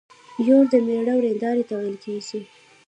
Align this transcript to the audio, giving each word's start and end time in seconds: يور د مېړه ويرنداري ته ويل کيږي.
يور 0.47 0.65
د 0.71 0.73
مېړه 0.85 1.13
ويرنداري 1.17 1.63
ته 1.69 1.73
ويل 1.79 1.95
کيږي. 2.03 2.41